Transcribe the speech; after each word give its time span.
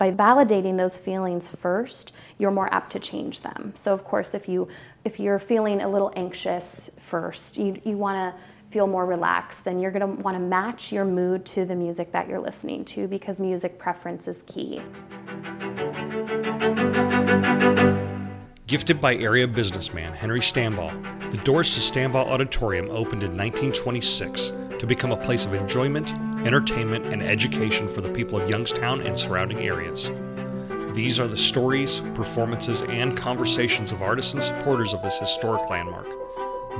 by 0.00 0.10
validating 0.10 0.78
those 0.78 0.96
feelings 0.96 1.46
first, 1.46 2.14
you're 2.38 2.50
more 2.50 2.72
apt 2.72 2.90
to 2.92 2.98
change 2.98 3.40
them. 3.40 3.70
So 3.74 3.92
of 3.92 4.02
course, 4.02 4.32
if 4.32 4.48
you 4.48 4.66
if 5.04 5.20
you're 5.20 5.38
feeling 5.38 5.82
a 5.82 5.88
little 5.88 6.10
anxious 6.16 6.90
first, 6.98 7.58
you 7.58 7.78
you 7.84 7.98
want 7.98 8.16
to 8.16 8.42
feel 8.70 8.86
more 8.86 9.04
relaxed, 9.04 9.62
then 9.62 9.78
you're 9.78 9.90
going 9.90 10.16
to 10.16 10.22
want 10.22 10.36
to 10.36 10.40
match 10.42 10.90
your 10.90 11.04
mood 11.04 11.44
to 11.44 11.66
the 11.66 11.74
music 11.74 12.12
that 12.12 12.28
you're 12.28 12.40
listening 12.40 12.82
to 12.86 13.08
because 13.08 13.42
music 13.42 13.78
preference 13.78 14.26
is 14.26 14.42
key. 14.46 14.80
Gifted 18.66 19.02
by 19.02 19.16
area 19.16 19.46
businessman 19.46 20.14
Henry 20.14 20.40
Stambaugh, 20.40 21.30
the 21.30 21.38
doors 21.38 21.74
to 21.74 21.80
Stambaugh 21.80 22.26
Auditorium 22.26 22.86
opened 22.86 23.22
in 23.22 23.36
1926 23.36 24.69
to 24.80 24.86
become 24.86 25.12
a 25.12 25.16
place 25.16 25.44
of 25.44 25.52
enjoyment, 25.52 26.10
entertainment, 26.46 27.04
and 27.06 27.22
education 27.22 27.86
for 27.86 28.00
the 28.00 28.08
people 28.08 28.40
of 28.40 28.48
Youngstown 28.48 29.02
and 29.02 29.16
surrounding 29.16 29.58
areas. 29.58 30.10
These 30.94 31.20
are 31.20 31.28
the 31.28 31.36
stories, 31.36 32.00
performances, 32.14 32.82
and 32.84 33.14
conversations 33.14 33.92
of 33.92 34.00
artists 34.00 34.32
and 34.32 34.42
supporters 34.42 34.94
of 34.94 35.02
this 35.02 35.18
historic 35.18 35.68
landmark. 35.68 36.08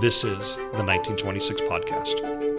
This 0.00 0.24
is 0.24 0.56
the 0.56 0.82
1926 0.82 1.60
Podcast. 1.60 2.49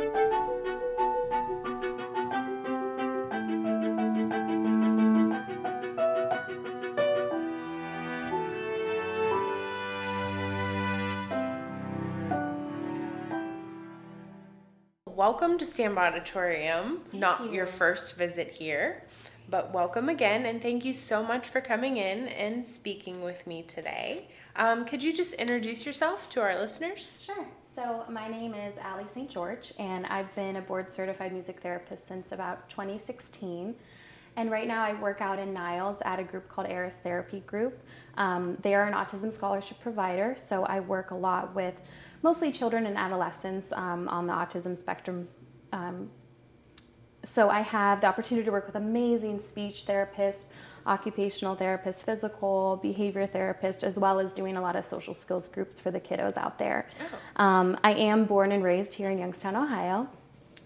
Welcome 15.22 15.56
to 15.56 15.66
Stambaugh 15.66 16.14
Auditorium. 16.14 16.90
Thank 16.90 17.14
Not 17.14 17.46
you. 17.46 17.52
your 17.52 17.68
first 17.68 18.16
visit 18.16 18.50
here, 18.50 19.04
but 19.52 19.72
welcome 19.72 20.10
again, 20.10 20.48
and 20.48 20.60
thank 20.60 20.84
you 20.84 20.94
so 20.94 21.22
much 21.22 21.48
for 21.48 21.62
coming 21.62 21.98
in 21.98 22.28
and 22.30 22.66
speaking 22.66 23.22
with 23.22 23.46
me 23.46 23.62
today. 23.62 24.30
Um, 24.56 24.84
could 24.84 25.04
you 25.04 25.14
just 25.14 25.36
introduce 25.36 25.86
yourself 25.86 26.28
to 26.30 26.42
our 26.42 26.58
listeners? 26.58 27.14
Sure. 27.24 27.46
So, 27.76 28.04
my 28.10 28.30
name 28.30 28.56
is 28.56 28.80
Allie 28.80 29.08
St. 29.08 29.30
George, 29.30 29.72
and 29.78 30.08
I've 30.08 30.34
been 30.34 30.56
a 30.56 30.62
board 30.62 30.90
certified 30.90 31.34
music 31.34 31.60
therapist 31.60 32.08
since 32.08 32.32
about 32.32 32.68
2016. 32.70 33.76
And 34.38 34.50
right 34.50 34.68
now, 34.68 34.84
I 34.84 34.94
work 34.94 35.22
out 35.22 35.40
in 35.40 35.54
Niles 35.54 36.02
at 36.06 36.20
a 36.20 36.24
group 36.24 36.48
called 36.48 36.68
Aaris 36.68 36.96
Therapy 36.96 37.42
Group. 37.42 37.84
Um, 38.18 38.58
they 38.62 38.74
are 38.76 38.86
an 38.86 38.94
autism 38.94 39.32
scholarship 39.32 39.80
provider, 39.80 40.36
so 40.38 40.64
I 40.64 40.80
work 40.80 41.12
a 41.12 41.16
lot 41.16 41.54
with 41.54 41.82
mostly 42.24 42.52
children 42.52 42.86
and 42.86 42.98
adolescents 42.98 43.72
um, 43.74 44.08
on 44.08 44.28
the 44.28 44.34
autism 44.34 44.76
spectrum. 44.76 45.28
Um, 45.74 46.10
so 47.24 47.50
I 47.50 47.62
have 47.62 48.02
the 48.02 48.08
opportunity 48.08 48.46
to 48.46 48.52
work 48.52 48.66
with 48.66 48.76
amazing 48.76 49.40
speech 49.40 49.86
therapists, 49.86 50.48
occupational 50.88 51.56
therapists, 51.56 52.04
physical, 52.04 52.80
behavior 52.82 53.28
therapists, 53.28 53.84
as 53.84 54.00
well 54.00 54.20
as 54.20 54.34
doing 54.34 54.58
a 54.58 54.62
lot 54.62 54.76
of 54.76 54.86
social 54.86 55.14
skills 55.14 55.48
groups 55.48 55.80
for 55.80 55.92
the 55.92 56.00
kiddos 56.00 56.38
out 56.38 56.58
there. 56.58 56.88
Oh. 57.38 57.44
Um, 57.44 57.78
I 57.84 57.94
am 57.94 58.26
born 58.26 58.52
and 58.52 58.64
raised 58.64 58.96
here 58.96 59.12
in 59.12 59.20
Youngstown, 59.20 59.56
Ohio. 59.56 60.10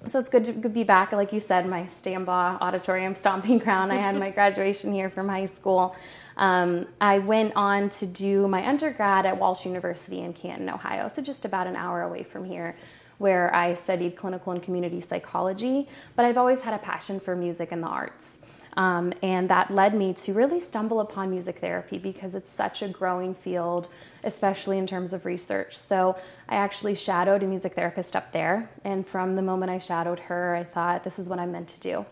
So 0.08 0.20
it's 0.20 0.30
good 0.30 0.45
to 0.45 0.70
be 0.70 0.84
back, 0.84 1.14
like 1.14 1.34
you 1.34 1.39
said, 1.39 1.67
my 1.67 1.84
Stambaugh 1.84 2.61
Auditorium 2.61 3.16
stomping 3.23 3.58
ground. 3.58 3.92
I 3.92 3.95
had 3.95 4.17
my 4.20 4.30
graduation 4.30 4.94
here 4.94 5.09
from 5.09 5.28
high 5.28 5.45
school. 5.45 5.95
Um, 6.38 6.86
I 7.02 7.17
went 7.20 7.53
on 7.56 7.89
to 7.89 8.06
do 8.06 8.47
my 8.47 8.67
undergrad 8.67 9.25
at 9.25 9.39
Walsh 9.39 9.66
University 9.66 10.20
in 10.20 10.34
Canton, 10.34 10.70
Ohio, 10.70 11.08
so 11.08 11.23
just 11.23 11.44
about 11.44 11.66
an 11.66 11.75
hour 11.75 12.03
away 12.03 12.22
from 12.22 12.45
here, 12.45 12.75
where 13.17 13.53
I 13.56 13.73
studied 13.73 14.16
clinical 14.16 14.52
and 14.52 14.62
community 14.62 15.02
psychology. 15.02 15.88
But 16.16 16.25
I've 16.25 16.38
always 16.38 16.62
had 16.62 16.75
a 16.75 16.80
passion 16.80 17.19
for 17.19 17.36
music 17.36 17.72
and 17.72 17.81
the 17.81 17.88
arts. 17.88 18.42
Um, 18.78 19.14
and 19.23 19.50
that 19.50 19.72
led 19.72 19.95
me 19.95 20.14
to 20.16 20.34
really 20.34 20.59
stumble 20.59 21.00
upon 21.00 21.30
music 21.30 21.59
therapy 21.59 21.98
because 21.98 22.36
it's 22.36 22.50
such 22.50 22.81
a 22.81 22.90
growing 22.90 23.34
field, 23.34 23.88
especially 24.23 24.78
in 24.78 24.86
terms 24.86 25.14
of 25.14 25.26
research. 25.26 25.78
So 25.78 26.18
I 26.50 26.56
actually 26.56 26.96
shadowed 26.96 27.42
a 27.42 27.48
music 27.48 27.73
therapist 27.73 28.16
up 28.16 28.34
there. 28.34 28.69
And 28.84 29.08
from 29.08 29.35
the 29.35 29.41
moment 29.41 29.72
I 29.72 29.78
shadowed 29.78 30.19
her, 30.19 30.56
I 30.56 30.64
thought, 30.64 31.03
this 31.03 31.19
is 31.19 31.30
what 31.30 31.40
I'm 31.40 31.52
meant 31.52 31.69
to 31.69 31.80
do 31.80 32.06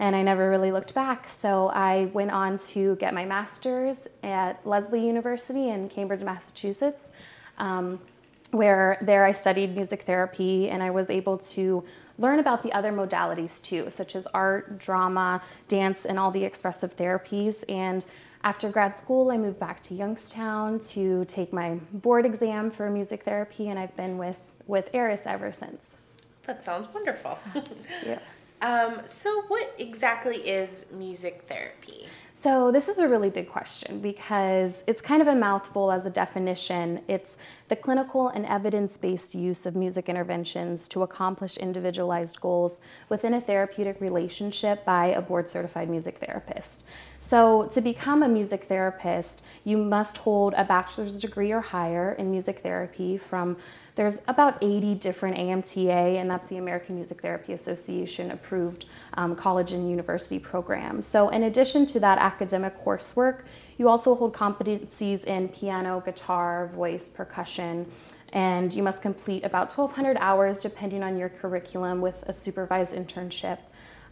and 0.00 0.16
I 0.16 0.22
never 0.22 0.48
really 0.48 0.72
looked 0.72 0.94
back. 0.94 1.28
So 1.28 1.68
I 1.68 2.06
went 2.06 2.30
on 2.30 2.56
to 2.68 2.96
get 2.96 3.12
my 3.12 3.26
master's 3.26 4.08
at 4.22 4.66
Lesley 4.66 5.06
University 5.06 5.68
in 5.68 5.90
Cambridge, 5.90 6.22
Massachusetts, 6.22 7.12
um, 7.58 8.00
where 8.50 8.96
there 9.02 9.26
I 9.26 9.32
studied 9.32 9.74
music 9.74 10.02
therapy 10.02 10.70
and 10.70 10.82
I 10.82 10.90
was 10.90 11.10
able 11.10 11.36
to 11.36 11.84
learn 12.20 12.38
about 12.38 12.62
the 12.62 12.72
other 12.72 12.92
modalities 12.92 13.62
too, 13.62 13.90
such 13.90 14.14
as 14.14 14.26
art, 14.28 14.78
drama, 14.78 15.40
dance, 15.68 16.04
and 16.04 16.18
all 16.18 16.30
the 16.30 16.44
expressive 16.44 16.96
therapies. 16.96 17.64
And 17.68 18.04
after 18.44 18.70
grad 18.70 18.94
school, 18.94 19.30
I 19.30 19.38
moved 19.38 19.58
back 19.58 19.82
to 19.84 19.94
Youngstown 19.94 20.78
to 20.90 21.24
take 21.26 21.52
my 21.52 21.78
board 21.92 22.24
exam 22.24 22.70
for 22.70 22.88
music 22.90 23.22
therapy, 23.22 23.68
and 23.68 23.78
I've 23.78 23.94
been 23.96 24.18
with, 24.18 24.52
with 24.66 24.90
Aaris 24.92 25.26
ever 25.26 25.52
since. 25.52 25.96
That 26.44 26.64
sounds 26.64 26.88
wonderful. 26.92 27.38
yeah. 28.06 28.18
Um, 28.62 29.00
so, 29.06 29.42
what 29.48 29.74
exactly 29.78 30.36
is 30.36 30.84
music 30.92 31.44
therapy? 31.48 32.06
So, 32.40 32.72
this 32.72 32.88
is 32.88 32.96
a 32.96 33.06
really 33.06 33.28
big 33.28 33.48
question 33.48 34.00
because 34.00 34.82
it's 34.86 35.02
kind 35.02 35.20
of 35.20 35.28
a 35.28 35.34
mouthful 35.34 35.92
as 35.92 36.06
a 36.06 36.10
definition. 36.10 37.02
It's 37.06 37.36
the 37.68 37.76
clinical 37.76 38.28
and 38.28 38.46
evidence 38.46 38.96
based 38.96 39.34
use 39.34 39.66
of 39.66 39.76
music 39.76 40.08
interventions 40.08 40.88
to 40.88 41.02
accomplish 41.02 41.58
individualized 41.58 42.40
goals 42.40 42.80
within 43.10 43.34
a 43.34 43.42
therapeutic 43.42 44.00
relationship 44.00 44.86
by 44.86 45.08
a 45.08 45.20
board 45.20 45.50
certified 45.50 45.90
music 45.90 46.16
therapist. 46.16 46.82
So, 47.22 47.66
to 47.72 47.82
become 47.82 48.22
a 48.22 48.28
music 48.28 48.64
therapist, 48.64 49.44
you 49.64 49.76
must 49.76 50.16
hold 50.16 50.54
a 50.56 50.64
bachelor's 50.64 51.20
degree 51.20 51.52
or 51.52 51.60
higher 51.60 52.12
in 52.12 52.30
music 52.30 52.60
therapy 52.60 53.18
from 53.18 53.58
there's 53.94 54.22
about 54.26 54.56
80 54.62 54.94
different 54.94 55.36
AMTA, 55.36 56.18
and 56.18 56.30
that's 56.30 56.46
the 56.46 56.56
American 56.56 56.94
Music 56.94 57.20
Therapy 57.20 57.52
Association 57.52 58.30
approved 58.30 58.86
um, 59.14 59.36
college 59.36 59.74
and 59.74 59.90
university 59.90 60.38
programs. 60.38 61.06
So, 61.06 61.28
in 61.28 61.42
addition 61.42 61.84
to 61.86 62.00
that 62.00 62.16
academic 62.16 62.82
coursework, 62.82 63.42
you 63.76 63.90
also 63.90 64.14
hold 64.14 64.32
competencies 64.32 65.26
in 65.26 65.48
piano, 65.48 66.02
guitar, 66.02 66.68
voice, 66.74 67.10
percussion, 67.10 67.86
and 68.32 68.72
you 68.72 68.82
must 68.82 69.02
complete 69.02 69.44
about 69.44 69.76
1,200 69.76 70.16
hours 70.18 70.62
depending 70.62 71.02
on 71.02 71.18
your 71.18 71.28
curriculum 71.28 72.00
with 72.00 72.24
a 72.28 72.32
supervised 72.32 72.94
internship. 72.94 73.58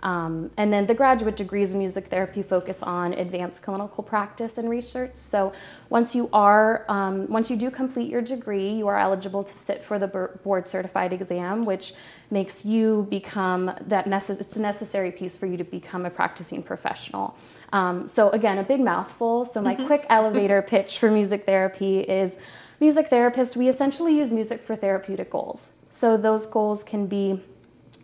Um, 0.02 0.50
and 0.56 0.72
then 0.72 0.86
the 0.86 0.94
graduate 0.94 1.36
degrees 1.36 1.72
in 1.72 1.78
music 1.78 2.06
therapy 2.06 2.42
focus 2.42 2.82
on 2.82 3.14
advanced 3.14 3.62
clinical 3.62 4.04
practice 4.04 4.56
and 4.58 4.70
research. 4.70 5.16
So 5.16 5.52
once 5.90 6.14
you 6.14 6.28
are, 6.32 6.84
um, 6.88 7.26
once 7.28 7.50
you 7.50 7.56
do 7.56 7.70
complete 7.70 8.08
your 8.08 8.22
degree, 8.22 8.70
you 8.70 8.86
are 8.86 8.96
eligible 8.96 9.42
to 9.42 9.52
sit 9.52 9.82
for 9.82 9.98
the 9.98 10.06
board 10.44 10.68
certified 10.68 11.12
exam, 11.12 11.64
which 11.64 11.94
makes 12.30 12.64
you 12.64 13.06
become 13.10 13.72
that 13.86 14.06
necess- 14.06 14.40
it's 14.40 14.56
a 14.56 14.62
necessary 14.62 15.10
piece 15.10 15.36
for 15.36 15.46
you 15.46 15.56
to 15.56 15.64
become 15.64 16.06
a 16.06 16.10
practicing 16.10 16.62
professional. 16.62 17.36
Um, 17.72 18.06
so 18.06 18.30
again, 18.30 18.58
a 18.58 18.62
big 18.62 18.80
mouthful. 18.80 19.44
So 19.44 19.60
my 19.60 19.74
mm-hmm. 19.74 19.86
quick 19.86 20.06
elevator 20.08 20.62
pitch 20.62 20.98
for 20.98 21.10
music 21.10 21.44
therapy 21.44 22.00
is 22.00 22.38
music 22.78 23.08
therapist. 23.08 23.56
We 23.56 23.68
essentially 23.68 24.16
use 24.16 24.32
music 24.32 24.62
for 24.62 24.76
therapeutic 24.76 25.30
goals. 25.30 25.72
So 25.90 26.16
those 26.16 26.46
goals 26.46 26.84
can 26.84 27.06
be 27.06 27.42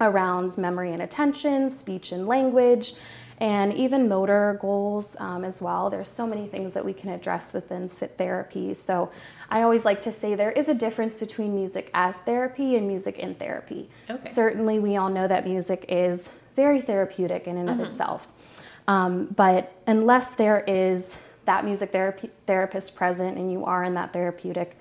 around 0.00 0.56
memory 0.58 0.92
and 0.92 1.02
attention, 1.02 1.70
speech 1.70 2.12
and 2.12 2.26
language, 2.26 2.94
and 3.38 3.76
even 3.76 4.08
motor 4.08 4.58
goals 4.60 5.16
um, 5.18 5.44
as 5.44 5.60
well. 5.60 5.90
There's 5.90 6.08
so 6.08 6.26
many 6.26 6.46
things 6.46 6.72
that 6.72 6.84
we 6.84 6.92
can 6.92 7.10
address 7.10 7.52
within 7.52 7.88
sit 7.88 8.16
therapy. 8.16 8.74
So 8.74 9.10
I 9.50 9.62
always 9.62 9.84
like 9.84 10.02
to 10.02 10.12
say 10.12 10.34
there 10.34 10.52
is 10.52 10.68
a 10.68 10.74
difference 10.74 11.16
between 11.16 11.54
music 11.54 11.90
as 11.94 12.16
therapy 12.18 12.76
and 12.76 12.86
music 12.86 13.18
in 13.18 13.34
therapy. 13.34 13.90
Okay. 14.08 14.28
Certainly, 14.28 14.78
we 14.78 14.96
all 14.96 15.10
know 15.10 15.26
that 15.26 15.46
music 15.46 15.84
is 15.88 16.30
very 16.54 16.80
therapeutic 16.80 17.46
in 17.46 17.56
and 17.56 17.68
mm-hmm. 17.68 17.80
of 17.80 17.86
itself. 17.86 18.28
Um, 18.86 19.26
but 19.36 19.72
unless 19.86 20.34
there 20.34 20.60
is 20.66 21.16
that 21.46 21.64
music 21.64 21.90
therapy, 21.92 22.30
therapist 22.46 22.94
present 22.94 23.36
and 23.36 23.50
you 23.50 23.64
are 23.64 23.84
in 23.84 23.94
that 23.94 24.12
therapeutic 24.12 24.78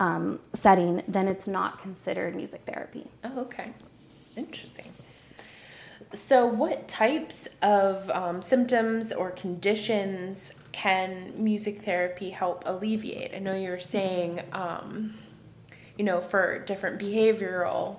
um, 0.00 0.40
setting, 0.52 1.02
then 1.08 1.28
it's 1.28 1.48
not 1.48 1.80
considered 1.80 2.34
music 2.34 2.62
therapy. 2.66 3.06
Oh, 3.22 3.40
okay. 3.42 3.72
Interesting. 4.36 4.92
So, 6.12 6.46
what 6.46 6.86
types 6.86 7.48
of 7.62 8.08
um, 8.10 8.40
symptoms 8.40 9.12
or 9.12 9.30
conditions 9.30 10.52
can 10.72 11.32
music 11.36 11.82
therapy 11.82 12.30
help 12.30 12.62
alleviate? 12.66 13.34
I 13.34 13.38
know 13.38 13.54
you're 13.54 13.80
saying, 13.80 14.40
um, 14.52 15.18
you 15.98 16.04
know, 16.04 16.20
for 16.20 16.60
different 16.60 17.00
behavioral 17.00 17.98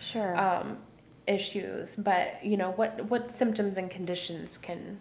sure 0.00 0.36
um, 0.36 0.78
issues, 1.26 1.94
but 1.94 2.44
you 2.44 2.56
know, 2.56 2.72
what 2.72 3.04
what 3.06 3.30
symptoms 3.30 3.78
and 3.78 3.90
conditions 3.90 4.58
can 4.58 4.98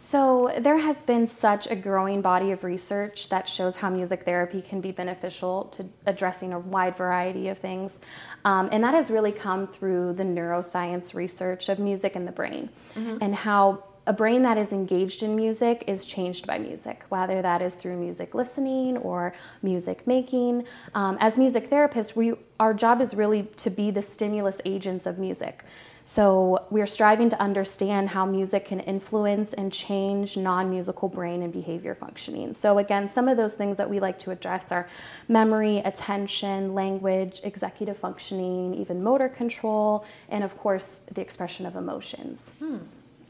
so, 0.00 0.52
there 0.56 0.78
has 0.78 1.02
been 1.02 1.26
such 1.26 1.66
a 1.66 1.74
growing 1.74 2.22
body 2.22 2.52
of 2.52 2.62
research 2.62 3.28
that 3.30 3.48
shows 3.48 3.76
how 3.76 3.90
music 3.90 4.22
therapy 4.22 4.62
can 4.62 4.80
be 4.80 4.92
beneficial 4.92 5.64
to 5.72 5.84
addressing 6.06 6.52
a 6.52 6.58
wide 6.60 6.96
variety 6.96 7.48
of 7.48 7.58
things. 7.58 8.00
Um, 8.44 8.68
and 8.70 8.84
that 8.84 8.94
has 8.94 9.10
really 9.10 9.32
come 9.32 9.66
through 9.66 10.12
the 10.12 10.22
neuroscience 10.22 11.14
research 11.14 11.68
of 11.68 11.80
music 11.80 12.14
in 12.14 12.24
the 12.26 12.30
brain 12.30 12.70
mm-hmm. 12.94 13.18
and 13.20 13.34
how 13.34 13.82
a 14.06 14.12
brain 14.12 14.42
that 14.42 14.56
is 14.56 14.72
engaged 14.72 15.24
in 15.24 15.34
music 15.34 15.82
is 15.88 16.06
changed 16.06 16.46
by 16.46 16.58
music, 16.58 17.04
whether 17.08 17.42
that 17.42 17.60
is 17.60 17.74
through 17.74 17.98
music 17.98 18.34
listening 18.34 18.96
or 18.98 19.34
music 19.62 20.06
making. 20.06 20.64
Um, 20.94 21.18
as 21.20 21.36
music 21.36 21.68
therapists, 21.68 22.14
we, 22.14 22.34
our 22.60 22.72
job 22.72 23.00
is 23.00 23.14
really 23.14 23.42
to 23.56 23.68
be 23.68 23.90
the 23.90 24.00
stimulus 24.00 24.60
agents 24.64 25.06
of 25.06 25.18
music. 25.18 25.64
So 26.08 26.64
we're 26.70 26.86
striving 26.86 27.28
to 27.28 27.38
understand 27.38 28.08
how 28.08 28.24
music 28.24 28.64
can 28.64 28.80
influence 28.80 29.52
and 29.52 29.70
change 29.70 30.38
non 30.38 30.70
musical 30.70 31.06
brain 31.06 31.42
and 31.42 31.52
behavior 31.52 31.94
functioning. 31.94 32.54
So, 32.54 32.78
again, 32.78 33.06
some 33.06 33.28
of 33.28 33.36
those 33.36 33.56
things 33.56 33.76
that 33.76 33.90
we 33.90 34.00
like 34.00 34.18
to 34.20 34.30
address 34.30 34.72
are 34.72 34.88
memory, 35.28 35.80
attention, 35.80 36.74
language, 36.74 37.42
executive 37.44 37.98
functioning, 37.98 38.72
even 38.72 39.02
motor 39.02 39.28
control, 39.28 40.06
and 40.30 40.42
of 40.42 40.56
course, 40.56 41.00
the 41.12 41.20
expression 41.20 41.66
of 41.66 41.76
emotions. 41.76 42.52
Hmm. 42.58 42.78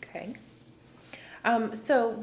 Okay. 0.00 0.34
Um, 1.44 1.74
so, 1.74 2.14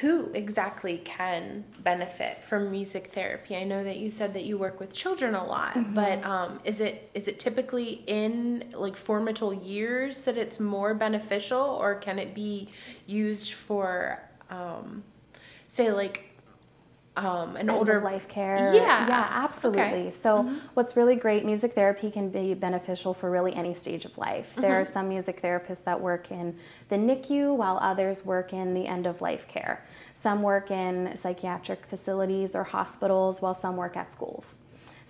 who 0.00 0.30
exactly 0.34 0.98
can 0.98 1.64
benefit 1.80 2.44
from 2.44 2.70
music 2.70 3.12
therapy? 3.12 3.56
I 3.56 3.64
know 3.64 3.82
that 3.82 3.96
you 3.96 4.10
said 4.10 4.34
that 4.34 4.44
you 4.44 4.56
work 4.56 4.78
with 4.78 4.94
children 4.94 5.34
a 5.34 5.44
lot, 5.44 5.74
mm-hmm. 5.74 5.94
but 5.94 6.22
um, 6.24 6.60
is 6.64 6.80
it 6.80 7.10
is 7.14 7.26
it 7.26 7.40
typically 7.40 8.04
in 8.06 8.72
like 8.72 8.96
formative 8.96 9.54
years 9.62 10.22
that 10.22 10.38
it's 10.38 10.60
more 10.60 10.94
beneficial, 10.94 11.60
or 11.60 11.96
can 11.96 12.18
it 12.18 12.34
be 12.34 12.68
used 13.06 13.52
for, 13.52 14.22
um, 14.48 15.02
say, 15.66 15.90
like 15.90 16.29
um, 17.24 17.56
an 17.56 17.68
End 17.68 17.70
older 17.70 18.00
life 18.00 18.28
care. 18.28 18.74
Yeah, 18.74 19.06
yeah, 19.06 19.28
absolutely. 19.30 19.82
Okay. 19.82 20.10
So, 20.10 20.42
mm-hmm. 20.42 20.56
what's 20.74 20.96
really 20.96 21.16
great, 21.16 21.44
music 21.44 21.74
therapy 21.74 22.10
can 22.10 22.30
be 22.30 22.54
beneficial 22.54 23.14
for 23.14 23.30
really 23.30 23.54
any 23.54 23.74
stage 23.74 24.04
of 24.04 24.16
life. 24.18 24.52
Mm-hmm. 24.52 24.60
There 24.62 24.80
are 24.80 24.84
some 24.84 25.08
music 25.08 25.42
therapists 25.42 25.84
that 25.84 26.00
work 26.00 26.30
in 26.30 26.56
the 26.88 26.96
NICU, 26.96 27.56
while 27.56 27.78
others 27.82 28.24
work 28.24 28.52
in 28.52 28.74
the 28.74 28.86
end 28.86 29.06
of 29.06 29.20
life 29.20 29.46
care. 29.48 29.84
Some 30.14 30.42
work 30.42 30.70
in 30.70 31.16
psychiatric 31.16 31.86
facilities 31.86 32.54
or 32.54 32.64
hospitals, 32.64 33.40
while 33.40 33.54
some 33.54 33.76
work 33.76 33.96
at 33.96 34.10
schools. 34.10 34.56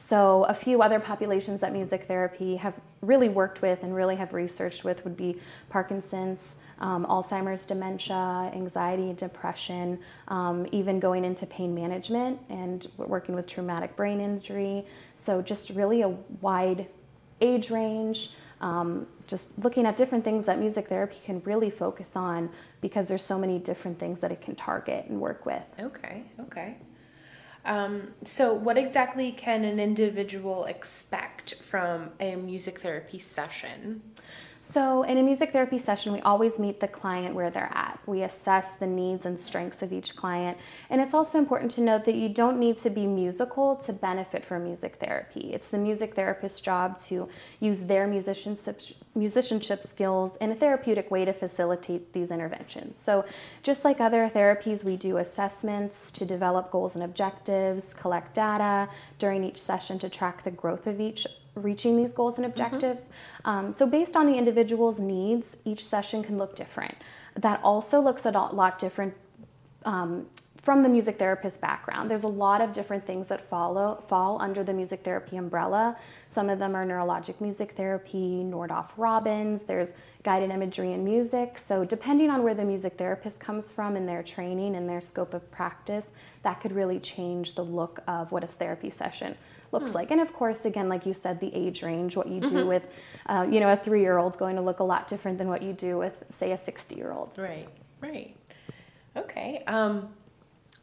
So, 0.02 0.44
a 0.44 0.54
few 0.54 0.80
other 0.80 0.98
populations 0.98 1.60
that 1.60 1.74
music 1.74 2.04
therapy 2.04 2.56
have 2.56 2.72
really 3.02 3.28
worked 3.28 3.60
with 3.60 3.82
and 3.82 3.94
really 3.94 4.16
have 4.16 4.32
researched 4.32 4.82
with 4.82 5.04
would 5.04 5.14
be 5.14 5.38
Parkinson's, 5.68 6.56
um, 6.78 7.04
Alzheimer's, 7.04 7.66
dementia, 7.66 8.50
anxiety, 8.54 9.12
depression, 9.12 9.98
um, 10.28 10.66
even 10.72 11.00
going 11.00 11.22
into 11.22 11.44
pain 11.46 11.74
management 11.74 12.40
and 12.48 12.86
working 12.96 13.34
with 13.34 13.46
traumatic 13.46 13.94
brain 13.94 14.22
injury. 14.22 14.86
So, 15.16 15.42
just 15.42 15.68
really 15.68 16.00
a 16.00 16.08
wide 16.40 16.86
age 17.42 17.70
range. 17.70 18.30
Um, 18.62 19.06
just 19.26 19.50
looking 19.62 19.84
at 19.84 19.98
different 19.98 20.24
things 20.24 20.44
that 20.44 20.58
music 20.58 20.88
therapy 20.88 21.18
can 21.24 21.42
really 21.44 21.70
focus 21.70 22.12
on 22.16 22.50
because 22.80 23.06
there's 23.06 23.22
so 23.22 23.38
many 23.38 23.58
different 23.58 23.98
things 23.98 24.18
that 24.20 24.32
it 24.32 24.40
can 24.40 24.54
target 24.54 25.06
and 25.10 25.20
work 25.20 25.44
with. 25.44 25.62
Okay, 25.78 26.24
okay. 26.40 26.76
Um, 27.70 28.14
so, 28.24 28.52
what 28.52 28.76
exactly 28.76 29.30
can 29.30 29.62
an 29.62 29.78
individual 29.78 30.64
expect 30.64 31.54
from 31.62 32.10
a 32.18 32.34
music 32.34 32.80
therapy 32.80 33.20
session? 33.20 34.02
So, 34.62 35.04
in 35.04 35.16
a 35.16 35.22
music 35.22 35.52
therapy 35.52 35.78
session, 35.78 36.12
we 36.12 36.20
always 36.20 36.58
meet 36.58 36.80
the 36.80 36.86
client 36.86 37.34
where 37.34 37.48
they're 37.48 37.72
at. 37.74 37.98
We 38.04 38.24
assess 38.24 38.74
the 38.74 38.86
needs 38.86 39.24
and 39.24 39.40
strengths 39.40 39.80
of 39.80 39.90
each 39.90 40.14
client. 40.14 40.58
And 40.90 41.00
it's 41.00 41.14
also 41.14 41.38
important 41.38 41.70
to 41.72 41.80
note 41.80 42.04
that 42.04 42.14
you 42.14 42.28
don't 42.28 42.58
need 42.58 42.76
to 42.78 42.90
be 42.90 43.06
musical 43.06 43.74
to 43.76 43.94
benefit 43.94 44.44
from 44.44 44.64
music 44.64 44.96
therapy. 44.96 45.54
It's 45.54 45.68
the 45.68 45.78
music 45.78 46.14
therapist's 46.14 46.60
job 46.60 46.98
to 46.98 47.26
use 47.60 47.80
their 47.80 48.06
musicianship, 48.06 48.82
musicianship 49.14 49.82
skills 49.82 50.36
in 50.36 50.50
a 50.52 50.54
therapeutic 50.54 51.10
way 51.10 51.24
to 51.24 51.32
facilitate 51.32 52.12
these 52.12 52.30
interventions. 52.30 52.98
So, 52.98 53.24
just 53.62 53.82
like 53.82 53.98
other 53.98 54.28
therapies, 54.28 54.84
we 54.84 54.98
do 54.98 55.16
assessments 55.16 56.12
to 56.12 56.26
develop 56.26 56.70
goals 56.70 56.96
and 56.96 57.04
objectives, 57.04 57.94
collect 57.94 58.34
data 58.34 58.90
during 59.18 59.42
each 59.42 59.58
session 59.58 59.98
to 60.00 60.10
track 60.10 60.44
the 60.44 60.50
growth 60.50 60.86
of 60.86 61.00
each 61.00 61.26
reaching 61.54 61.96
these 61.96 62.12
goals 62.12 62.38
and 62.38 62.46
mm-hmm. 62.46 62.62
objectives. 62.62 63.04
Mm-hmm. 63.04 63.50
Um, 63.50 63.72
so, 63.72 63.86
based 63.86 64.16
on 64.16 64.26
the 64.26 64.36
individual's 64.36 65.00
needs, 65.00 65.56
each 65.64 65.84
session 65.84 66.22
can 66.22 66.38
look 66.38 66.54
different. 66.54 66.94
That 67.36 67.60
also 67.62 68.00
looks 68.00 68.24
a 68.26 68.30
lot 68.30 68.78
different 68.78 69.14
um, 69.84 70.26
from 70.62 70.82
the 70.82 70.88
music 70.88 71.18
therapist 71.18 71.60
background. 71.60 72.10
There's 72.10 72.24
a 72.24 72.28
lot 72.28 72.60
of 72.60 72.72
different 72.72 73.06
things 73.06 73.28
that 73.28 73.40
follow 73.40 74.02
fall 74.08 74.40
under 74.42 74.62
the 74.62 74.74
music 74.74 75.02
therapy 75.02 75.36
umbrella. 75.36 75.96
Some 76.28 76.50
of 76.50 76.58
them 76.58 76.74
are 76.74 76.84
neurologic 76.84 77.40
music 77.40 77.72
therapy, 77.72 78.42
Nordoff 78.44 78.90
Robbins, 78.96 79.62
there's 79.62 79.92
guided 80.22 80.50
imagery 80.50 80.92
and 80.92 81.02
music. 81.02 81.56
So 81.56 81.84
depending 81.84 82.30
on 82.30 82.42
where 82.42 82.54
the 82.54 82.64
music 82.64 82.98
therapist 82.98 83.40
comes 83.40 83.72
from 83.72 83.96
in 83.96 84.04
their 84.04 84.22
training 84.22 84.76
and 84.76 84.86
their 84.86 85.00
scope 85.00 85.32
of 85.32 85.50
practice, 85.50 86.12
that 86.42 86.60
could 86.60 86.72
really 86.72 87.00
change 87.00 87.54
the 87.54 87.64
look 87.64 88.00
of 88.06 88.30
what 88.30 88.44
a 88.44 88.46
therapy 88.46 88.90
session 88.90 89.34
looks 89.72 89.92
hmm. 89.92 89.96
like. 89.96 90.10
And 90.10 90.20
of 90.20 90.32
course, 90.34 90.66
again, 90.66 90.88
like 90.90 91.06
you 91.06 91.14
said, 91.14 91.40
the 91.40 91.54
age 91.54 91.82
range, 91.82 92.16
what 92.16 92.28
you 92.28 92.40
do 92.40 92.48
mm-hmm. 92.48 92.68
with, 92.68 92.86
uh, 93.26 93.46
you 93.48 93.60
know, 93.60 93.72
a 93.72 93.76
three-year-old 93.76 94.34
is 94.34 94.36
going 94.36 94.56
to 94.56 94.62
look 94.62 94.80
a 94.80 94.84
lot 94.84 95.08
different 95.08 95.38
than 95.38 95.48
what 95.48 95.62
you 95.62 95.72
do 95.72 95.96
with, 95.96 96.22
say, 96.28 96.52
a 96.52 96.56
60-year-old. 96.56 97.38
Right, 97.38 97.68
right. 98.02 98.36
Okay. 99.16 99.62
Um, 99.66 100.08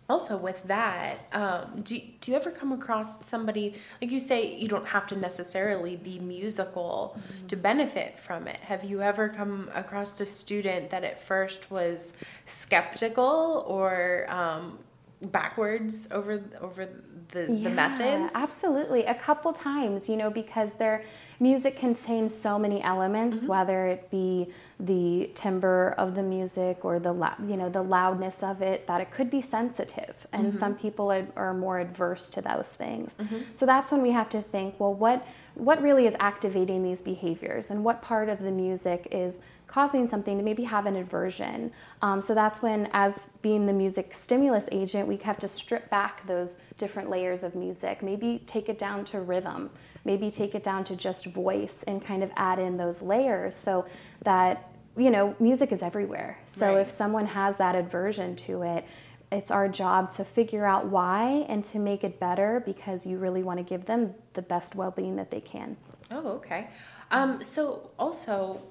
also 0.10 0.38
with 0.38 0.62
that 0.64 1.28
um, 1.34 1.82
do, 1.84 2.00
do 2.22 2.32
you 2.32 2.38
ever 2.38 2.50
come 2.52 2.72
across 2.72 3.10
somebody 3.22 3.76
like 4.02 4.12
you 4.12 4.20
say 4.20 4.56
you 4.56 4.68
don't 4.68 4.88
have 4.88 5.06
to 5.08 5.16
necessarily 5.16 5.96
be 5.96 6.20
musical 6.20 7.18
mm-hmm. 7.18 7.48
to 7.48 7.56
benefit 7.56 8.18
from 8.20 8.48
it. 8.48 8.58
Have 8.58 8.84
you 8.84 9.02
ever 9.02 9.30
come 9.30 9.70
across 9.74 10.20
a 10.22 10.26
student 10.26 10.90
that 10.90 11.04
at 11.04 11.22
first 11.24 11.72
was 11.72 12.14
skeptical 12.46 13.66
or 13.68 14.26
um, 14.30 14.80
backwards 15.22 16.08
over 16.12 16.44
over 16.62 16.88
the, 17.32 17.52
yeah, 17.52 17.70
the 17.70 17.76
methods? 17.76 18.32
absolutely. 18.36 19.04
A 19.06 19.16
couple 19.16 19.54
times 19.54 20.08
you 20.08 20.16
know 20.16 20.30
because 20.30 20.74
their 20.74 21.04
music 21.40 21.78
contains 21.78 22.34
so 22.36 22.58
many 22.58 22.82
elements 22.82 23.40
mm-hmm. 23.40 23.48
whether 23.48 23.88
it 23.88 24.10
be 24.10 24.48
the 24.80 25.30
timbre 25.36 25.94
of 25.98 26.16
the 26.16 26.24
music 26.24 26.84
or 26.84 27.00
the 27.00 27.14
you 27.48 27.58
know 27.58 27.70
the 27.70 27.82
loudness 27.82 28.44
of 28.44 28.62
it 28.62 28.86
that 28.88 29.02
it 29.02 29.12
could 29.12 29.30
be 29.30 29.42
sensitive 29.42 30.28
and 30.34 30.48
mm-hmm. 30.48 30.58
some 30.58 30.76
people 30.76 31.12
are, 31.12 31.28
are, 31.36 31.54
more 31.54 31.80
adverse 31.80 32.30
to 32.30 32.42
those 32.42 32.70
things 32.70 33.16
mm-hmm. 33.16 33.38
so 33.54 33.66
that's 33.66 33.92
when 33.92 34.02
we 34.02 34.12
have 34.12 34.30
to 34.30 34.42
think 34.42 34.80
well 34.80 34.94
what 34.94 35.26
what 35.56 35.82
really 35.82 36.06
is 36.06 36.16
activating 36.20 36.84
these 36.84 37.02
behaviors 37.02 37.72
and 37.72 37.84
what 37.84 38.02
part 38.02 38.30
of 38.30 38.40
the 38.40 38.52
music 38.52 39.08
is 39.12 39.40
causing 39.68 40.08
something 40.08 40.38
to 40.38 40.44
maybe 40.44 40.64
have 40.64 40.86
an 40.86 40.96
aversion. 40.96 41.72
Um, 42.02 42.22
so 42.22 42.34
that's 42.34 42.62
when, 42.62 42.90
as 42.94 43.28
being 43.42 43.66
the 43.66 43.74
music 43.74 44.14
stimulus 44.14 44.68
agent, 44.72 45.08
we 45.08 45.18
have 45.18 45.38
to 45.40 45.48
strip 45.48 45.90
back 45.90 46.26
those 46.26 46.58
different 46.78 47.10
layers 47.10 47.44
of 47.44 47.54
music, 47.54 48.02
maybe 48.02 48.42
take 48.46 48.70
it 48.70 48.80
down 48.80 49.04
to 49.06 49.22
rhythm, 49.22 49.70
maybe 50.08 50.32
take 50.32 50.56
it 50.56 50.64
down 50.64 50.84
to 50.86 50.96
just 50.96 51.26
voice 51.26 51.84
and 51.86 52.04
kind 52.04 52.24
of 52.24 52.32
add 52.36 52.58
in 52.58 52.78
those 52.78 53.02
layers 53.04 53.56
so 53.56 53.86
that, 54.24 54.72
you 54.96 55.12
know, 55.12 55.36
music 55.40 55.72
is 55.72 55.84
everywhere. 55.84 56.40
So 56.46 56.74
right. 56.74 56.82
if 56.82 56.90
someone 56.90 57.28
has 57.28 57.58
that 57.58 57.76
aversion 57.76 58.36
to 58.38 58.64
it, 58.64 58.86
it's 59.32 59.52
our 59.52 59.68
job 59.68 60.10
to 60.12 60.24
figure 60.24 60.66
out 60.66 60.88
why 60.88 61.46
and 61.50 61.64
to 61.66 61.78
make 61.78 62.04
it 62.04 62.20
better 62.20 62.64
because 62.66 63.06
you 63.06 63.18
really 63.18 63.44
want 63.44 63.60
to 63.60 63.64
give 63.64 63.86
them 63.86 64.16
the 64.34 64.42
best 64.42 64.74
well 64.74 64.92
being 64.92 65.18
that 65.18 65.30
they 65.30 65.42
can. 65.42 65.76
Oh, 66.10 66.30
okay. 66.30 66.70
Um, 67.12 67.44
so, 67.44 67.92
also, 68.00 68.62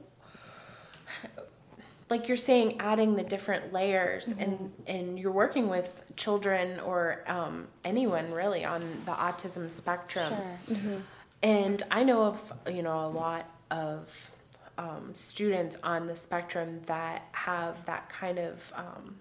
like 2.09 2.29
you're 2.29 2.37
saying 2.37 2.77
adding 2.81 3.15
the 3.15 3.23
different 3.23 3.73
layers 3.73 4.29
mm-hmm. 4.29 4.41
and 4.41 4.73
and 4.87 5.19
you're 5.19 5.33
working 5.33 5.69
with 5.69 6.03
children 6.17 6.81
or 6.81 7.23
um, 7.27 7.67
anyone 7.85 8.33
really 8.33 8.65
on 8.65 8.81
the 9.05 9.13
autism 9.13 9.71
spectrum 9.71 10.33
sure. 10.33 10.77
mm-hmm. 10.77 10.97
And 11.43 11.83
i 11.91 12.03
know 12.03 12.25
of 12.25 12.53
you 12.71 12.83
know 12.83 13.07
a 13.07 13.09
lot 13.09 13.49
of 13.71 14.09
um, 14.79 15.11
students 15.15 15.79
on 15.83 16.07
the 16.07 16.15
spectrum 16.15 16.83
that 16.87 17.29
have 17.33 17.83
that 17.87 18.11
kind 18.11 18.39
of 18.39 18.73
um, 18.77 19.17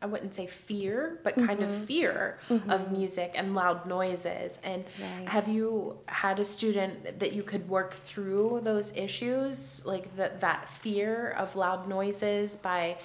I 0.00 0.06
wouldn't 0.06 0.32
say 0.32 0.46
fear, 0.46 1.18
but 1.24 1.34
kind 1.34 1.58
mm-hmm. 1.58 1.74
of 1.74 1.84
fear 1.86 2.38
mm-hmm. 2.48 2.70
of 2.70 2.92
music 2.92 3.32
and 3.34 3.54
loud 3.54 3.84
noises. 3.84 4.60
And 4.62 4.84
right. 5.00 5.28
have 5.28 5.48
you 5.48 5.98
had 6.06 6.38
a 6.38 6.44
student 6.44 7.18
that 7.18 7.32
you 7.32 7.42
could 7.42 7.68
work 7.68 7.94
through 8.06 8.60
those 8.62 8.92
issues, 8.94 9.84
like 9.84 10.14
that 10.16 10.40
that 10.40 10.68
fear 10.68 11.30
of 11.30 11.56
loud 11.56 11.88
noises, 11.88 12.54
by 12.54 12.96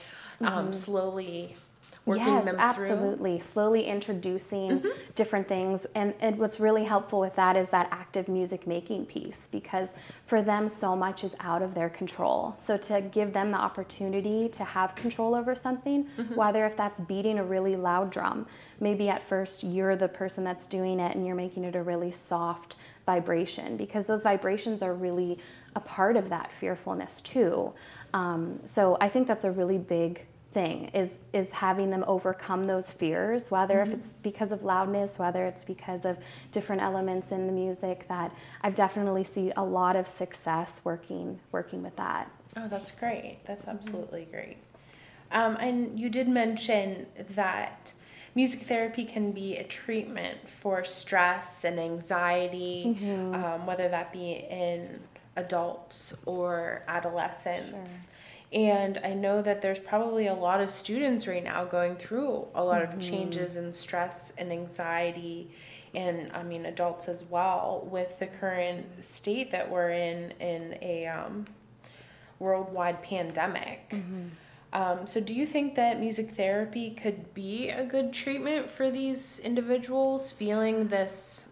um, 0.41 0.65
mm-hmm. 0.65 0.71
slowly 0.71 1.55
working 2.05 2.27
yes, 2.27 2.45
them 2.45 2.55
absolutely. 2.57 3.39
Slowly 3.39 3.85
introducing 3.85 4.79
mm-hmm. 4.79 4.89
different 5.15 5.47
things. 5.47 5.85
And, 5.95 6.13
and 6.19 6.37
what's 6.37 6.59
really 6.59 6.83
helpful 6.83 7.19
with 7.19 7.35
that 7.35 7.55
is 7.55 7.69
that 7.69 7.87
active 7.91 8.27
music 8.27 8.67
making 8.67 9.05
piece 9.05 9.47
because 9.47 9.93
for 10.25 10.41
them, 10.41 10.67
so 10.67 10.95
much 10.95 11.23
is 11.23 11.33
out 11.39 11.61
of 11.61 11.73
their 11.73 11.89
control. 11.89 12.53
So 12.57 12.75
to 12.77 13.01
give 13.01 13.31
them 13.31 13.51
the 13.51 13.57
opportunity 13.57 14.49
to 14.49 14.63
have 14.63 14.95
control 14.95 15.33
over 15.33 15.55
something, 15.55 16.05
mm-hmm. 16.05 16.35
whether 16.35 16.65
if 16.65 16.75
that's 16.75 16.99
beating 16.99 17.39
a 17.39 17.43
really 17.43 17.75
loud 17.75 18.11
drum, 18.11 18.47
maybe 18.79 19.07
at 19.07 19.23
first 19.23 19.63
you're 19.63 19.95
the 19.95 20.09
person 20.09 20.43
that's 20.43 20.65
doing 20.65 20.99
it 20.99 21.15
and 21.15 21.25
you're 21.25 21.35
making 21.35 21.63
it 21.63 21.75
a 21.75 21.83
really 21.83 22.11
soft 22.11 22.75
vibration 23.05 23.77
because 23.77 24.05
those 24.05 24.23
vibrations 24.23 24.81
are 24.81 24.93
really 24.93 25.37
a 25.75 25.79
part 25.79 26.15
of 26.15 26.29
that 26.29 26.51
fearfulness 26.51 27.21
too. 27.21 27.73
Um, 28.13 28.59
so 28.65 28.97
I 29.01 29.09
think 29.09 29.27
that's 29.27 29.43
a 29.43 29.51
really 29.51 29.77
big 29.77 30.25
thing 30.53 30.85
is 30.93 31.19
is 31.33 31.51
having 31.51 31.89
them 31.89 32.03
overcome 32.07 32.65
those 32.65 32.91
fears 32.91 33.49
whether 33.49 33.75
mm-hmm. 33.75 33.91
if 33.91 33.97
it's 33.97 34.09
because 34.21 34.51
of 34.51 34.63
loudness 34.63 35.17
whether 35.17 35.45
it's 35.45 35.63
because 35.63 36.05
of 36.05 36.17
different 36.51 36.81
elements 36.81 37.31
in 37.31 37.47
the 37.47 37.53
music 37.53 38.07
that 38.07 38.31
I've 38.61 38.75
definitely 38.75 39.23
see 39.23 39.51
a 39.57 39.63
lot 39.63 39.95
of 39.95 40.07
success 40.07 40.81
working 40.83 41.39
working 41.51 41.81
with 41.83 41.95
that 41.95 42.31
oh 42.55 42.67
that's 42.67 42.91
great 42.91 43.39
that's 43.45 43.65
mm-hmm. 43.65 43.77
absolutely 43.77 44.21
mm-hmm. 44.21 44.31
great 44.31 44.57
um, 45.31 45.55
and 45.59 45.99
you 45.99 46.09
did 46.09 46.27
mention 46.27 47.07
that 47.31 47.93
music 48.35 48.61
therapy 48.61 49.05
can 49.05 49.31
be 49.31 49.57
a 49.57 49.63
treatment 49.63 50.37
for 50.47 50.85
stress 50.85 51.63
and 51.63 51.79
anxiety 51.79 52.95
mm-hmm. 52.99 53.33
um, 53.33 53.65
whether 53.65 53.89
that 53.89 54.13
be 54.13 54.45
in 54.49 54.99
adults 55.35 56.13
or 56.25 56.83
adolescents 56.87 57.91
sure 57.91 58.12
and 58.53 58.99
I 59.03 59.13
know 59.13 59.41
that 59.41 59.61
there's 59.61 59.79
probably 59.79 60.27
a 60.27 60.33
lot 60.33 60.61
of 60.61 60.69
students 60.69 61.25
right 61.25 61.43
now 61.43 61.65
going 61.65 61.95
through 61.95 62.47
a 62.53 62.63
lot 62.63 62.81
mm-hmm. 62.81 62.93
of 62.93 62.99
changes 62.99 63.55
and 63.55 63.75
stress 63.75 64.31
and 64.37 64.51
anxiety, 64.51 65.49
and 65.95 66.31
I 66.33 66.43
mean 66.43 66.65
adults 66.67 67.07
as 67.07 67.23
well 67.23 67.87
with 67.89 68.19
the 68.19 68.27
current 68.27 68.85
state 69.03 69.51
that 69.51 69.69
we're 69.69 69.89
in 69.89 70.31
in 70.39 70.77
a 70.81 71.07
um, 71.07 71.47
worldwide 72.37 73.01
pandemic. 73.01 73.89
Mm-hmm. 73.89 74.27
Um, 74.73 75.05
so, 75.05 75.19
do 75.19 75.33
you 75.33 75.45
think 75.45 75.75
that 75.75 75.99
music 75.99 76.31
therapy 76.31 76.91
could 76.91 77.33
be 77.33 77.69
a 77.69 77.85
good 77.85 78.13
treatment 78.13 78.69
for 78.69 78.91
these 78.91 79.39
individuals 79.39 80.31
feeling 80.31 80.87
this 80.87 81.45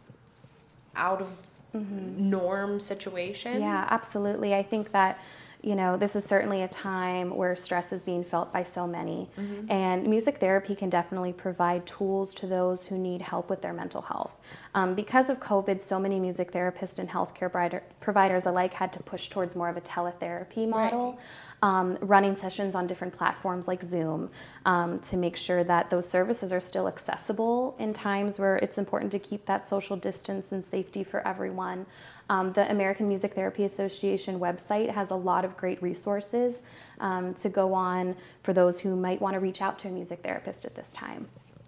out 0.96 1.22
of 1.22 1.30
mm-hmm. 1.76 2.30
norm 2.30 2.80
situation? 2.80 3.62
Yeah, 3.62 3.88
absolutely. 3.90 4.56
I 4.56 4.64
think 4.64 4.92
that 4.92 5.20
you 5.64 5.76
know, 5.76 5.96
this 5.96 6.16
is 6.16 6.26
certainly 6.26 6.64
a 6.64 6.68
time 6.68 7.36
where 7.36 7.56
stress 7.56 7.94
is 7.94 8.02
being 8.02 8.24
felt 8.24 8.52
by 8.52 8.64
so 8.64 8.88
many. 8.88 9.30
Mm-hmm. 9.38 9.72
And 9.72 10.08
music 10.08 10.40
therapy 10.40 10.76
can 10.76 10.90
definitely 10.90 11.34
provide 11.34 11.86
tools 11.86 12.34
to 12.36 12.48
those 12.48 12.86
who 12.86 12.98
need 12.98 13.22
help 13.22 13.50
with 13.50 13.62
their 13.62 13.74
mental 13.74 14.02
health. 14.02 14.36
Um, 14.74 14.96
because 14.96 15.30
of 15.30 15.40
COVID, 15.40 15.82
so 15.82 16.00
many 16.00 16.20
music 16.20 16.52
therapists 16.52 16.98
and 16.98 17.10
healthcare 17.10 17.82
providers 18.00 18.46
alike 18.46 18.74
had 18.74 18.92
to 18.94 19.04
push 19.04 19.30
towards 19.30 19.56
more 19.56 19.70
of 19.70 19.78
a 19.78 19.82
teletherapy 19.82 20.68
model. 20.68 21.12
Right 21.12 21.20
um, 21.64 21.98
running 22.02 22.36
sessions 22.36 22.74
on 22.74 22.88
different 22.88 23.14
platforms 23.14 23.68
like 23.68 23.84
Zoom 23.84 24.32
um, 24.66 25.00
to 25.02 25.18
make 25.18 25.36
sure 25.36 25.64
that 25.64 25.90
those 25.90 26.10
services 26.10 26.52
are 26.52 26.60
still 26.60 26.88
accessible 26.88 27.76
in 27.78 27.94
times 27.94 28.40
where 28.40 28.58
it's 28.58 28.78
important 28.78 29.12
to 29.12 29.20
keep 29.20 29.46
that 29.46 29.66
social 29.66 29.96
distance 29.96 30.52
and 30.52 30.64
safety 30.66 31.04
for 31.04 31.26
everyone. 31.28 31.86
Um, 32.32 32.54
the 32.54 32.72
American 32.72 33.10
Music 33.10 33.34
Therapy 33.34 33.66
Association 33.66 34.40
website 34.40 34.90
has 34.90 35.12
a 35.12 35.16
lot 35.16 35.44
of 35.44 35.58
great 35.58 35.84
resources 35.84 36.64
um, 37.02 37.34
to 37.34 37.50
go 37.50 37.74
on 37.74 38.16
for 38.44 38.54
those 38.54 38.80
who 38.80 38.96
might 38.96 39.20
want 39.22 39.34
to 39.34 39.42
reach 39.42 39.62
out 39.62 39.78
to 39.80 39.90
a 39.90 39.92
music 39.92 40.24
therapist 40.24 40.64
at 40.64 40.74
this 40.74 40.94
time. 40.94 41.28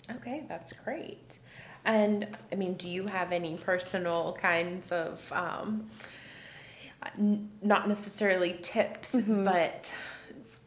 Okay, 0.09 0.43
that's 0.47 0.71
great. 0.71 1.39
And 1.83 2.37
I 2.49 2.55
mean, 2.55 2.75
do 2.75 2.87
you 2.87 3.05
have 3.07 3.33
any 3.33 3.57
personal 3.57 4.37
kinds 4.41 4.93
of 4.93 5.29
um, 5.33 5.89
not 7.61 7.89
necessarily 7.89 8.57
tips, 8.61 9.15
mm-hmm. 9.15 9.43
but 9.43 9.93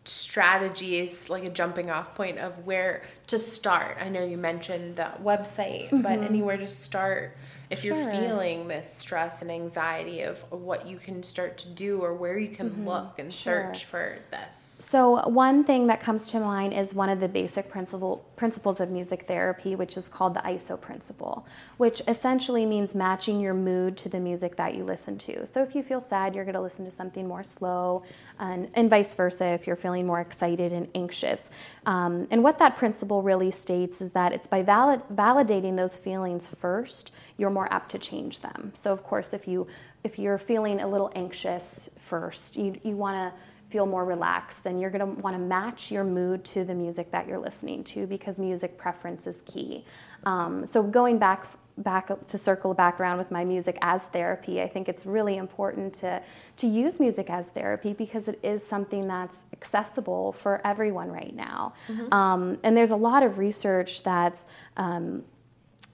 strategies 0.05 1.31
like 1.31 1.45
a 1.45 1.51
jumping 1.51 1.91
off 1.91 2.15
point 2.15 2.39
of 2.39 2.67
where 2.67 3.03
to 3.29 3.39
start. 3.39 3.97
I 3.99 4.11
know 4.11 4.23
you 4.23 4.37
mentioned 4.37 4.97
the 4.97 5.11
website, 5.23 5.87
mm-hmm. 5.87 6.03
but 6.03 6.19
anywhere 6.19 6.59
to 6.59 6.69
start 6.69 7.35
if 7.71 7.83
sure. 7.83 7.97
you're 7.97 8.11
feeling 8.11 8.69
this 8.69 8.93
stress 8.97 9.43
and 9.43 9.51
anxiety 9.51 10.23
of 10.23 10.41
what 10.51 10.87
you 10.87 10.97
can 10.97 11.23
start 11.23 11.59
to 11.59 11.69
do 11.71 12.01
or 12.01 12.15
where 12.15 12.39
you 12.39 12.49
can 12.49 12.71
mm-hmm. 12.71 12.89
look 12.89 13.19
and 13.19 13.33
sure. 13.33 13.73
search 13.73 13.85
for 13.85 14.19
this. 14.31 14.77
So 14.79 15.29
one 15.29 15.65
thing 15.65 15.89
that 15.89 15.99
comes 15.99 16.29
to 16.29 16.39
mind 16.39 16.73
is 16.73 16.95
one 16.95 17.09
of 17.09 17.19
the 17.19 17.29
basic 17.29 17.69
principle, 17.69 18.25
principles 18.37 18.81
of 18.81 18.91
music 18.91 19.23
therapy, 19.23 19.75
which 19.75 19.97
is 19.97 20.09
called 20.09 20.35
the 20.35 20.41
ISO 20.41 20.81
principle, 20.81 21.45
which 21.79 22.03
essentially 22.07 22.65
means 22.65 22.95
matching 22.95 23.41
your 23.41 23.55
mood 23.55 23.97
to 23.97 24.09
the 24.09 24.21
music 24.21 24.55
that 24.57 24.77
you 24.77 24.85
listen 24.85 25.19
to. 25.19 25.45
So 25.45 25.61
if 25.63 25.75
you 25.75 25.83
feel 25.83 26.01
sad, 26.01 26.37
you're 26.37 26.45
going 26.45 26.55
to 26.55 26.61
listen 26.61 26.85
to 26.85 26.91
something 26.91 27.27
more 27.27 27.43
slow, 27.43 28.05
and, 28.39 28.71
and 28.75 28.89
vice 28.89 29.15
versa 29.15 29.47
if 29.47 29.67
you're 29.67 29.75
feeling 29.75 30.07
more 30.07 30.21
excited 30.21 30.73
and 30.73 30.87
anxious. 30.95 31.51
Um, 31.87 32.29
and 32.31 32.45
what 32.45 32.59
that 32.59 32.77
principle 32.77 33.23
really 33.23 33.51
states 33.51 34.01
is 34.01 34.13
that 34.13 34.33
it's 34.33 34.47
by 34.47 34.63
valid, 34.63 35.03
validating 35.13 35.77
those 35.77 35.97
feelings 35.97 36.47
first, 36.47 37.13
you're 37.39 37.51
more 37.57 37.69
apt 37.73 37.89
to 37.95 37.99
change 38.11 38.35
them. 38.47 38.61
So 38.75 38.93
of 38.97 39.03
course, 39.11 39.29
if 39.39 39.49
you 39.51 39.67
if 40.05 40.13
you're 40.23 40.39
feeling 40.53 40.77
a 40.87 40.89
little 40.95 41.11
anxious 41.25 41.67
first, 42.11 42.57
you 42.63 42.69
you 42.89 42.95
want 43.05 43.17
to 43.23 43.29
feel 43.73 43.87
more 43.87 44.05
relaxed, 44.05 44.63
then 44.63 44.75
you're 44.79 44.95
going 44.97 45.07
to 45.07 45.21
want 45.21 45.35
to 45.35 45.43
match 45.59 45.91
your 45.91 46.05
mood 46.05 46.45
to 46.45 46.65
the 46.65 46.75
music 46.85 47.11
that 47.11 47.27
you're 47.27 47.45
listening 47.49 47.83
to 47.83 48.07
because 48.07 48.39
music 48.39 48.79
preference 48.79 49.27
is 49.27 49.43
key. 49.43 49.85
Um, 50.25 50.65
so 50.65 50.83
going 50.83 51.19
back 51.19 51.41
back 51.79 52.07
to 52.27 52.39
circle 52.39 52.73
back 52.73 53.01
around 53.01 53.19
with 53.19 53.31
my 53.31 53.45
music 53.45 53.77
as 53.83 54.07
therapy, 54.17 54.63
I 54.67 54.69
think 54.69 54.89
it's 54.89 55.05
really 55.17 55.37
important 55.47 55.89
to 56.03 56.11
to 56.61 56.67
use 56.83 57.01
music 57.07 57.29
as 57.39 57.49
therapy 57.59 57.93
because 58.05 58.29
it 58.33 58.39
is 58.43 58.61
something 58.75 59.07
that's 59.15 59.39
accessible 59.57 60.33
for 60.33 60.61
everyone 60.73 61.11
right 61.21 61.35
now. 61.35 61.61
Mm-hmm. 61.89 62.13
Um, 62.21 62.43
and 62.65 62.77
there's 62.77 62.95
a 63.01 63.03
lot 63.11 63.23
of 63.23 63.39
research 63.39 64.03
that's 64.03 64.47
um, 64.77 65.25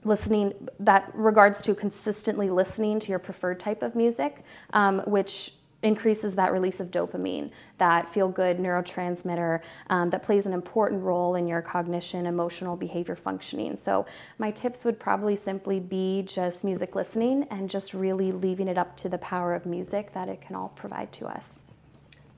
listening 0.05 0.53
that 0.79 1.11
regards 1.13 1.61
to 1.63 1.75
consistently 1.75 2.49
listening 2.49 2.99
to 2.99 3.09
your 3.09 3.19
preferred 3.19 3.59
type 3.59 3.83
of 3.83 3.95
music, 3.95 4.43
um, 4.73 4.99
which 5.07 5.53
increases 5.83 6.35
that 6.35 6.51
release 6.51 6.79
of 6.79 6.89
dopamine, 6.89 7.51
that 7.77 8.11
feel 8.11 8.29
good 8.29 8.57
neurotransmitter 8.57 9.61
um, 9.89 10.09
that 10.09 10.23
plays 10.23 10.45
an 10.45 10.53
important 10.53 11.03
role 11.03 11.35
in 11.35 11.47
your 11.47 11.61
cognition, 11.61 12.25
emotional 12.25 12.75
behavior 12.75 13.15
functioning. 13.15 13.75
So, 13.75 14.05
my 14.37 14.49
tips 14.49 14.85
would 14.85 14.99
probably 14.99 15.35
simply 15.35 15.79
be 15.79 16.23
just 16.23 16.63
music 16.63 16.95
listening 16.95 17.45
and 17.51 17.69
just 17.69 17.93
really 17.93 18.31
leaving 18.31 18.67
it 18.67 18.77
up 18.77 18.95
to 18.97 19.09
the 19.09 19.17
power 19.17 19.53
of 19.53 19.65
music 19.65 20.13
that 20.13 20.29
it 20.29 20.41
can 20.41 20.55
all 20.55 20.69
provide 20.69 21.11
to 21.13 21.27
us. 21.27 21.63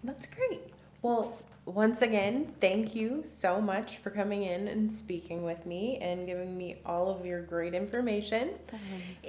That's 0.04 0.26
great. 0.26 0.62
Well, 1.06 1.38
once 1.66 2.02
again, 2.02 2.52
thank 2.60 2.96
you 2.96 3.22
so 3.24 3.62
much 3.62 3.98
for 3.98 4.10
coming 4.10 4.42
in 4.42 4.68
and 4.68 4.92
speaking 4.92 5.44
with 5.44 5.64
me 5.68 6.00
and 6.00 6.26
giving 6.26 6.58
me 6.58 6.78
all 6.84 7.10
of 7.10 7.24
your 7.28 7.44
great 7.44 7.76
information. 7.76 8.50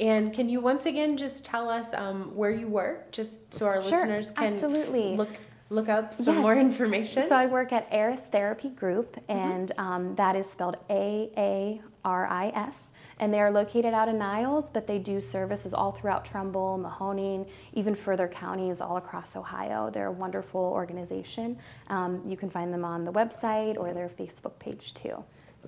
And 0.00 0.32
can 0.32 0.48
you 0.48 0.60
once 0.60 0.86
again 0.86 1.18
just 1.18 1.44
tell 1.44 1.68
us 1.68 1.92
um, 1.92 2.34
where 2.34 2.50
you 2.50 2.66
work, 2.66 3.12
just 3.12 3.32
so 3.52 3.66
our 3.66 3.82
sure, 3.82 3.98
listeners 3.98 4.30
can 4.30 4.46
absolutely. 4.46 5.16
look 5.16 5.28
look 5.68 5.90
up 5.90 6.14
some 6.14 6.36
yes. 6.36 6.42
more 6.42 6.56
information? 6.56 7.28
So 7.28 7.36
I 7.36 7.44
work 7.44 7.74
at 7.74 7.90
Aaris 7.90 8.20
Therapy 8.20 8.70
Group, 8.70 9.16
mm-hmm. 9.16 9.32
and 9.32 9.68
mm-hmm. 9.72 9.92
um, 9.92 10.14
that 10.14 10.34
is 10.34 10.48
spelled 10.48 10.78
A 10.88 11.30
A 11.36 11.82
R 12.06 12.26
I 12.28 12.48
S, 12.54 12.92
and 13.18 13.34
they 13.34 13.40
are 13.40 13.50
located 13.50 13.92
out 13.92 14.08
in 14.08 14.16
Niles, 14.16 14.70
but 14.70 14.86
they 14.86 14.98
do 14.98 15.20
services 15.20 15.74
all 15.74 15.92
throughout 15.92 16.24
Trumbull, 16.24 16.78
Mahoning, 16.78 17.48
even 17.74 17.94
further 17.94 18.28
counties 18.28 18.80
all 18.80 18.96
across 18.96 19.36
Ohio. 19.36 19.90
They're 19.90 20.06
a 20.06 20.12
wonderful 20.12 20.60
organization. 20.60 21.58
Um, 21.88 22.22
you 22.26 22.36
can 22.36 22.48
find 22.48 22.72
them 22.72 22.84
on 22.84 23.04
the 23.04 23.12
website 23.12 23.76
or 23.76 23.92
their 23.92 24.08
Facebook 24.08 24.58
page 24.58 24.94
too. 24.94 25.22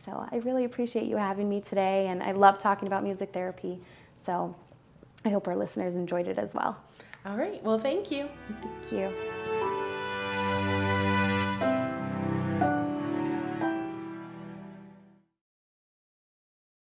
So 0.04 0.26
I 0.30 0.37
really 0.37 0.64
appreciate 0.64 1.07
you 1.07 1.16
having 1.16 1.49
me 1.49 1.61
today, 1.61 2.07
and 2.07 2.23
I 2.23 2.33
love 2.33 2.57
talking 2.57 2.87
about 2.87 3.02
music 3.02 3.33
therapy. 3.33 3.80
So 4.14 4.54
I 5.25 5.30
hope 5.30 5.49
our 5.49 5.57
listeners 5.57 5.97
enjoyed 5.97 6.28
it 6.28 6.38
as 6.38 6.54
well. 6.54 6.76
All 7.26 7.37
right. 7.37 7.62
Well, 7.64 7.80
thank 7.80 8.11
you. 8.11 8.28
Thank 8.62 8.92
you. 8.92 9.47